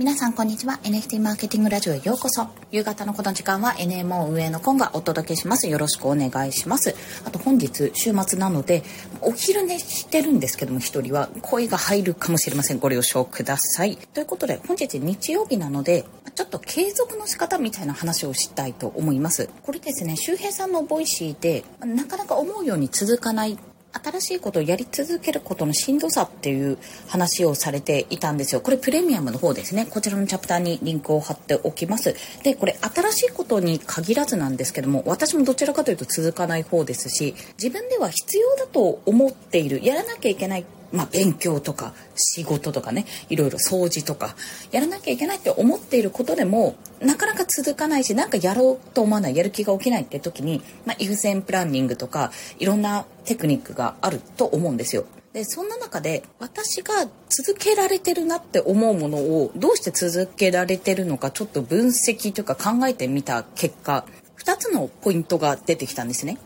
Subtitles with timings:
[0.00, 0.80] 皆さんこんにちは。
[0.82, 2.46] NFT マーケティングラジオへようこそ。
[2.70, 5.68] 夕方のこの時間は NMO 運営のコンがお届けします。
[5.68, 6.94] よろしくお願いします。
[7.26, 8.82] あと本日週末なので
[9.20, 12.78] お昼寝してるんですけども一人は声が入るかもしれません。
[12.78, 13.98] ご了承ください。
[13.98, 19.50] ということで本日日曜日なのでちょっと継続の仕方みたいな話をしたいと思います。
[19.62, 23.58] これですね周平さんの Voicy でなかなか思うように続かない
[23.92, 26.78] 新しいことをやり続けることのしんどさっていう
[27.08, 28.60] 話をされていたんですよ。
[28.60, 29.86] これプレミアムの方ですね。
[29.86, 32.14] こちらのチャプターにリンクを貼っておきます。
[32.42, 44.34] で、これ新しいことに限らずなんですけども、私もどちらかというと続かない方ですし、自分では必要だと思っている、やらなきゃいけないまあ、勉強とか仕事とかねいろいろ掃除とか
[44.72, 55.04] やらなきゃいけないって思っていることでもなかなか続かないしなんかやろうと思わないやる気が起きないって時に、まあ、優先プランニングとかいろんなテクニックがあると思うんですよ。
[55.32, 64.04] でそんな中で私が続けられてるなって思うものをどうして続けられてるのかちょっと分析というか考えてみた結果
[64.44, 66.38] 2つのポイントが出てきたんですね。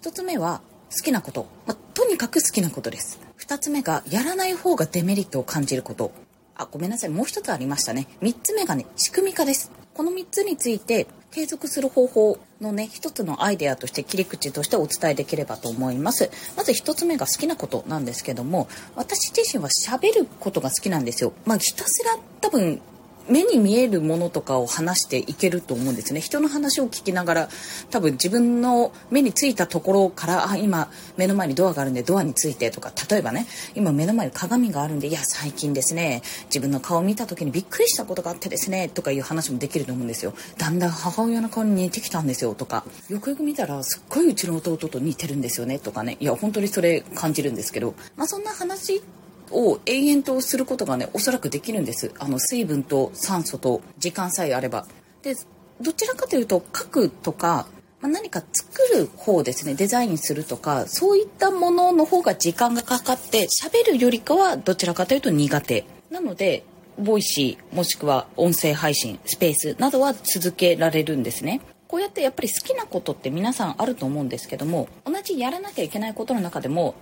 [0.00, 0.60] 1つ目は
[0.90, 3.20] 好きなこと、まあ、とにかく好きなことです。
[3.52, 6.10] 2つ目がやらない方がデメリットを感じること。
[6.54, 7.10] あごめんなさい。
[7.10, 8.08] もう1つありましたね。
[8.22, 9.70] 3つ目がね仕組み化です。
[9.92, 16.30] この3つについて継続する方法のね一つのアイデアとして切り口としてお伝えできればと思います。
[16.56, 21.34] まず1つ目が好きなことなんですけども私自身は喋ることが好きなんですよ。
[21.44, 22.80] まあひたすら多分
[23.28, 26.20] 目に見えるものとかを話していけると思うんですね。
[26.20, 27.48] 人の話を聞きながら
[27.90, 40.34] 多分自分の目についたところからあ今目の前にドアがあるんでドアについてとか例えばね今目の前に鏡があるんでいや最近ですね自分の顔を見た時にびっくりしたことがあってですねとかいう話もできると思うんですよ。
[40.58, 42.84] だんだん母親の顔に似てきたんですよとか。
[43.08, 46.16] よくよく見たらすっごいうちの弟と似てるんですよねとかね。
[46.20, 47.94] いや本当にそれ感じるんですけど。
[48.16, 49.02] まあそんな話
[49.50, 52.12] を延々とすることがねおそらくできるんです。
[52.18, 54.86] あの水分と酸素と時間さえあれば。
[55.22, 55.36] で
[55.80, 57.66] どちらかというと書くとか、
[58.00, 59.74] まあ、何か作る方ですね。
[59.74, 65.84] デザインするとかそういったものの方が時間がかかって喋るよりかはどちらかというと苦手。
[66.10, 66.64] なので
[66.98, 71.60] Voicy もしくは音声配信スペースなどは続けられるんですね。
[71.88, 76.94] こうやってやっぱり好きなことって皆さんあると思うんですけども同じやらなきゃいけないことの中でも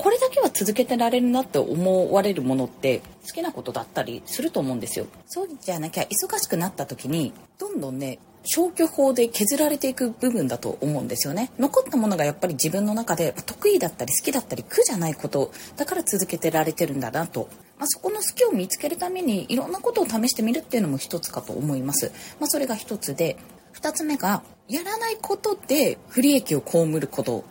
[0.00, 5.06] これだけは続けてられるなって思われるものって好きなことだったりすると思うんですよ。
[5.26, 11.50] そうじゃなきゃ忙しくなった時にどんどんね消去法で削られていく部分だと思うんですよね。
[11.58, 23.36] 残ったものがやっぱり自分の中で得意だったり好きだったり苦じゃないことだから続けてられてるんだなと、まあ、そこの好きを見つけるためにいろんなことを試してみるっていうのも一つかと思います、まあ、それが一つで
[23.74, 27.44] 2つ目がやらないことで不利益を被ること。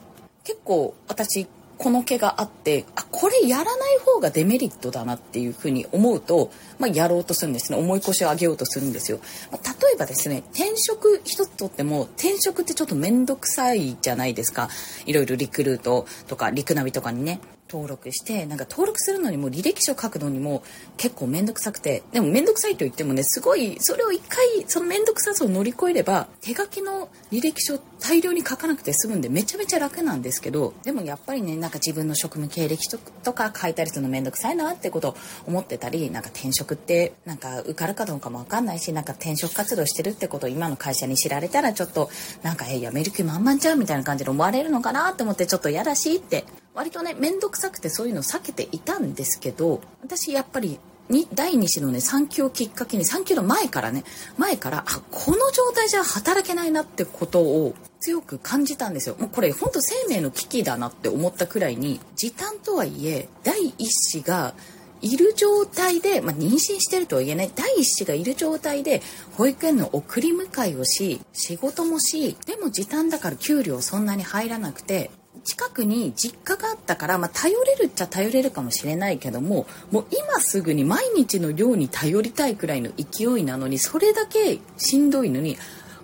[0.43, 1.47] 結構私
[1.79, 7.77] この毛があってあこれやらない方がデメリットだなっていうふうに思うと、まあ、やろうとするんですね。
[7.77, 9.19] 重い腰を上げようとするんですよ、
[9.49, 14.69] まあ、例えばですね転職一つとっても転職ってちょっと面倒くさいじゃないですか。
[15.05, 17.39] いろいろリクルートとかリクナビとかにね。
[17.69, 20.63] 登録してなんか登録するのにも履歴書書くのにも
[20.97, 35.15] 結構面倒くさくてでも面倒くさいと言ってもねすごいそれを一回その面倒くささを乗り越えれば手書きの履歴書大量に書かなくて済むんでめちゃめちゃ楽なんですけどでもやっぱりねなんか自分の職務経歴書とか書いたりするの面倒くさいなってこと
[35.45, 42.09] 思ってたりなんか転職ってなんか受かるかどうかも分かんないしなんか転職活動してるってことを今の会社に知られたらちょっと
[42.41, 54.03] なんかえ辞める気満々ちゃうみたいな感じで思われるのかなって思ってちょっと嫌だしって割とね面倒くさくてそういうの避けていたんですけど私やっぱりに第2子のね産休をきっかけに産休の前からね
[54.37, 59.15] 前からあこの状態じゃ働けないなってことを強く感じたんですよ。
[59.19, 64.53] もうこれ本当生命の危機だなって思ったくらいに時短とはいえ第1子が
[65.01, 69.01] いる状態で、まあ、妊娠してるとはいえね第一子がいる状態で
[69.37, 75.09] 保育園の送り迎えをし仕事もしでも時短だから給料そんなに入らなくて
[75.49, 85.57] 近くに実家があったから、まあ、頼れるっちゃ頼れるかもしれないけどももう今すぐに毎日の量に頼りたいくらいの勢いなのにそれだけしんどいのに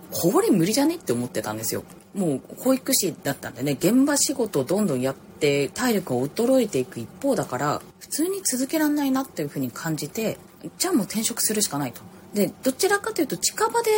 [0.09, 1.83] これ無理じゃねって思ってたんですよ。
[2.15, 10.37] もう保育士だったんでね現場仕事をどんどんやって体力が衰えていく一方だから普通に続けられないなっていうふうに感じて
[10.79, 12.01] じゃあもう転職するしかないと。
[12.33, 13.91] でどちらかというと近場で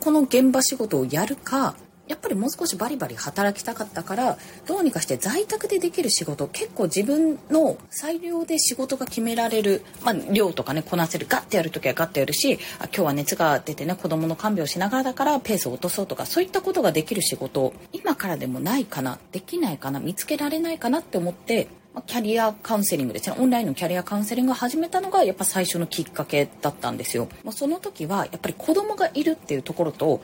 [0.00, 1.74] この現場仕事をやるか
[2.10, 4.36] やっぱりもう少しバリバリ働きたかったから
[4.66, 23.36] どうにかして在宅でできる仕事結構自分の裁量で仕事が決められる、まあ、量とかねこなせるガッてやる時はガッてやるしあ今日は熱が出てね子供の看病しながらだからペースを落とそうとかそういったことができる仕事今からでもないかなできないかな見つけられないかなって思ってまキャリアカウンセリングですね。
[23.38, 27.28] オンラインのキャリアカウンセリングを始めたのがやっぱ最初のきっかけだったんですよ。
[27.42, 30.20] もうその時はやっぱり子供がいるっていうところと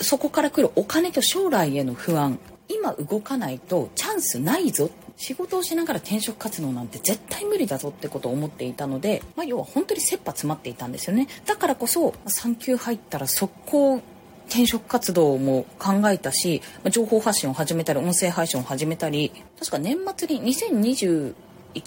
[0.00, 2.38] そこから来るお金と将来への不安。
[2.68, 4.90] 今動かないとチャンスないぞ。
[5.16, 11.28] 仕事をしながら転職活動なんて絶対無理だぞってことを思っていたので、まあ、要は本当に切羽詰まっていたんですよね。
[11.44, 14.00] だからこそ産休入ったら速攻
[14.50, 16.60] 転職活動も考えたし
[16.90, 21.34] 情報発信を始めたり音声配信を始めたり確か年末に2021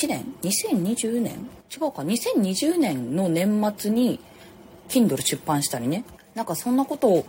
[0.07, 1.33] 年？2020年？
[1.69, 2.04] 違うか。
[2.04, 4.19] 2020年の年末に
[4.88, 6.06] Kindle 出版したりね。
[6.36, 7.25] なんかそんなことを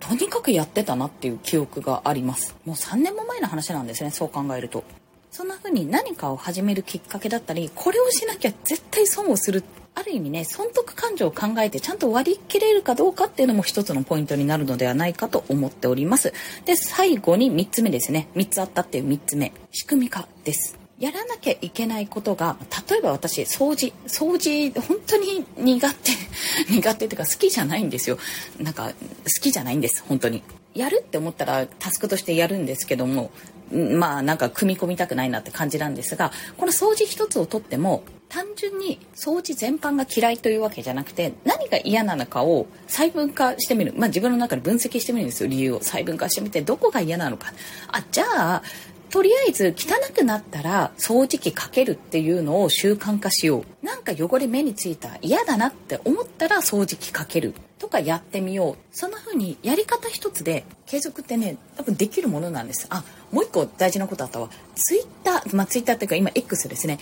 [0.00, 2.56] とにかくやってたなっていう記憶があります。
[2.64, 4.84] もう3年も前の話なんですねそう考えると。
[5.30, 9.62] そんな風に何かを始めるきっかけだったりこれをしなきゃ絶対損をする
[9.98, 16.32] ある意味ね損得感情を考えてちゃんと割り切れるかどうかっていうのも一つのポイントになるのではないかと思っております。
[16.64, 18.28] で最後に3つ目ですね。
[18.36, 19.52] 3つあったっていう3つ目。
[19.72, 20.78] 仕組み化です。
[21.00, 22.56] やらなきゃいけないことが
[22.88, 26.12] 例えば私掃除掃除本当に苦手
[26.70, 28.18] 苦手っていうか好きじゃないんですよ。
[28.60, 28.94] なんか好
[29.42, 30.44] きじゃないんです本当に。
[30.74, 33.32] やるって思ったらタスクとしてやるんですけども
[33.72, 45.48] まあなんか組み込みたくないなって感じなんですがこの掃除一つをとっても単純に掃除全般が嫌いというわけじゃなくて何が嫌なのかを細分化してみる、まあ、自分の中で分析してみるんですよ。
[45.48, 45.78] 理由を。
[45.78, 47.52] 細分化してみてどこが嫌なのか。
[47.88, 48.24] あじゃ
[48.56, 48.62] あ
[49.10, 53.86] とりあえず汚くなったら掃除機かけるっていうのを習慣化しよう。
[53.86, 57.54] なんか汚れ目についた嫌だなって思ったら掃除機かける。
[57.78, 58.76] とかやってみよう。
[58.92, 62.86] そんな風にやり方一つで継続ってね多分できるものなんです。
[62.90, 64.50] あもう一個大事なことあったわ。
[64.74, 66.98] ツイッターまあツイッターっていうか今 X ですね。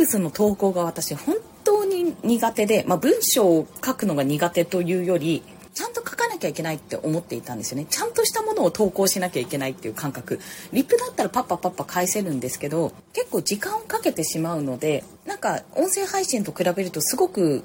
[0.00, 5.42] X の投稿が私本当に苦手で、まあ、文章を書くのが苦手というより
[5.74, 10.40] ちゃんと書かなきゃいけないって思っていたんですよねちゃんとしたものを投稿しなきゃいけないっていう感覚
[10.72, 17.62] リップだったらパッパパッパ返せるんですけど結構時間をかけてしまうのでなんか音声配信と比べるとすごく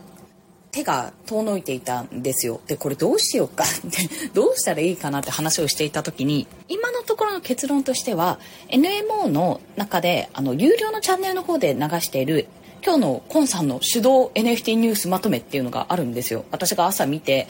[0.75, 2.59] 手が遠のいていたんですよ。
[2.67, 12.47] で、これどうしようかってどうしたらいいかなって話をしていた時に、今ところの結論としては、NMO の中で、あの、有料のチャンネルの方で流している、
[12.83, 16.45] 今日のコンさんの手動 NFT ニュースまとめっていうのがあるんですよ。
[16.51, 17.47] 私が朝見て、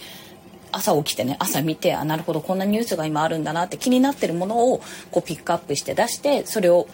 [0.72, 6.90] 朝起きてね朝見てあなるほどこんなニュースが今あるんだなって気になってるものをこうピックアップして出してそれを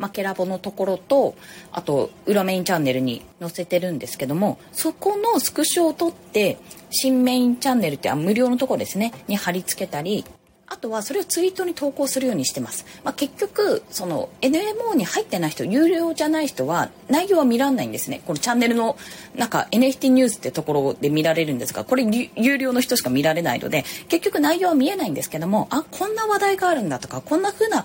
[0.00, 1.34] マケラボのところと
[1.72, 6.56] あと裏メインチャンネルに載せてるんですけどもそこのスクショを取って
[6.88, 10.24] 新メインチャンネルってあ無料のとこですねに貼り付けたり
[10.70, 12.86] あとはそれをツイートに投稿するようにしてます。
[13.02, 18.22] まあ、結局、その NMO に入ってない人、有料じゃない人は内容は見らんないんですね。
[18.24, 18.96] このチャンネルの
[19.34, 22.04] なんか NFT ニュースってところで見られるんですが、これ
[22.36, 27.84] 有料の人しか見られないので、結局内容は見えないんですけども、あ、こんな話題があるんだとか、こんな風な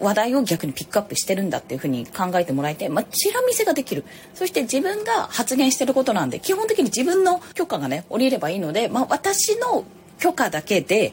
[0.00, 4.04] 話題を逆にピックアップしてるんだっていうふうに考えてもらえて、まあ、チラ見せができる。
[4.34, 9.84] そして自分が発言してることなんで、基本的に自分の許可がね、降りればいいので、まあ、私の
[10.18, 11.12] 許可だけで、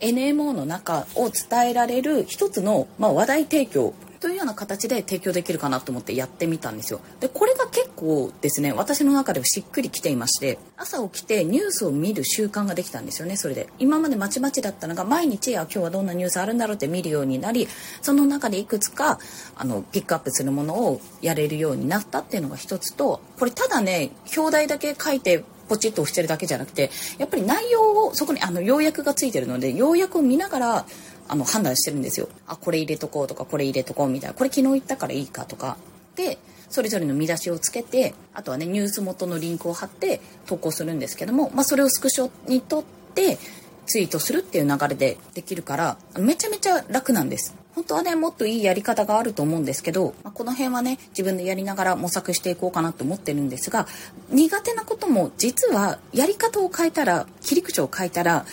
[0.00, 7.00] NMO の中を伝えられる一つの、まあ、話題提供というような形で提供できるかなと思ってやってみたんですよ。
[7.20, 13.68] で、これが結構ですね、私の中ではしっくりきていまして、朝起きてニュースを見る習慣ができたんですよね、それで。
[13.78, 17.68] 今までまちまちだったのが、毎日、あ、今日はどんなニュースあるんだろうって見るようになり、
[18.02, 19.18] その中でいくつか、
[19.54, 30.86] あの、ピックアップするものをやれるようになったっていうのが一つと、これただね、表題だけ書いてポチッと押してるだけじゃなくてやっぱり内容をそこにあの要約がついてるので要約を見ながら
[31.28, 32.28] あの判断してるんですよ。
[32.46, 35.76] あこれ入れとこうとかこれ入れとこうみたいなこれ昨日言ったからいいかとか
[36.14, 43.38] でそれぞれの見出しをつけてあとはねニュース元のリンクを貼って投稿するんですけども、まあ、それをスクショにとって
[43.86, 47.54] ツイートするっていう流れでできるからめちゃめちゃ楽なんです。
[47.76, 53.86] 本当はねもっといいやり方があると思うんですけど、まあ、この辺はね自分でやりながら模索していこうかなと思ってるんですが
[54.30, 58.46] 苦手なことも実はやり方を変えたら切り口を変えたら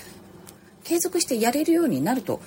[0.84, 2.42] 継続してやれるようになると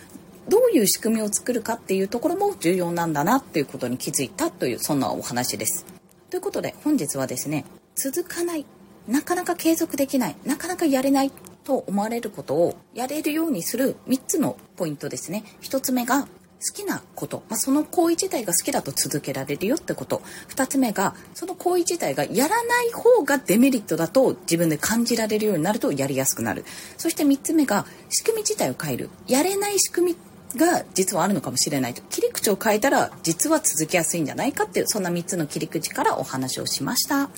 [0.50, 5.86] どういう仕組みを作るかっていうところも重要なんだなっていうことに気づいたというそんなお話です。
[6.28, 7.64] ということで本日はですね
[7.94, 8.66] 続かない
[9.08, 11.32] なかなか継続できないなかなかやれない
[11.64, 15.42] と思われることをやれるようにする3つのポイントですね。
[15.62, 20.22] 1つ目が好きなこと、まあ、その行為自体が好きだと続けられるよってこと。
[20.48, 26.64] 2つ目がその行為自体がやらない方がデメリットだと自分で感じられるようになるとやりやすくなる。
[26.96, 29.10] そして3つ目が仕組み自体を変える。
[29.26, 32.02] やれない仕組みが実はあるのかもしれないと。
[32.08, 37.28] 切り口を変えたら実は続きやすいんじゃないかっていうそんな3つの切り口からお話をしました。